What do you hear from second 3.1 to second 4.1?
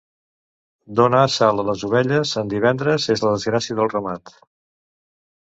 és la desgràcia del